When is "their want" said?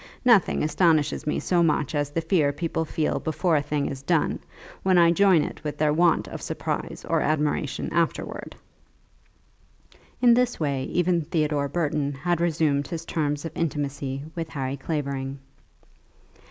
5.77-6.27